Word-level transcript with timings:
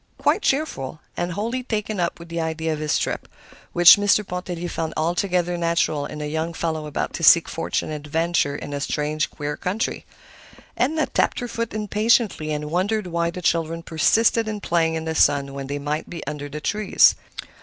Quite 0.17 0.41
cheerful, 0.41 0.99
and 1.15 1.33
wholly 1.33 1.61
taken 1.61 1.99
up 1.99 2.17
with 2.17 2.29
the 2.29 2.41
idea 2.41 2.73
of 2.73 2.79
his 2.79 2.97
trip, 2.97 3.27
which 3.71 3.97
Mr. 3.97 4.27
Pontellier 4.27 4.67
found 4.67 4.95
altogether 4.97 5.59
natural 5.59 6.07
in 6.07 6.21
a 6.21 6.25
young 6.25 6.55
fellow 6.55 6.87
about 6.87 7.13
to 7.13 7.23
seek 7.23 7.47
fortune 7.47 7.91
and 7.91 8.03
adventure 8.07 8.55
in 8.55 8.73
a 8.73 8.81
strange, 8.81 9.29
queer 9.29 9.55
country. 9.55 10.07
Edna 10.75 11.05
tapped 11.05 11.37
her 11.39 11.47
foot 11.47 11.75
impatiently, 11.75 12.51
and 12.51 12.71
wondered 12.71 13.05
why 13.05 13.29
the 13.29 13.43
children 13.43 13.83
persisted 13.83 14.47
in 14.47 14.59
playing 14.59 14.95
in 14.95 15.05
the 15.05 15.13
sun 15.13 15.53
when 15.53 15.67
they 15.67 15.77
might 15.77 16.09
be 16.09 16.25
under 16.25 16.49
the 16.49 16.59
trees. 16.61 17.13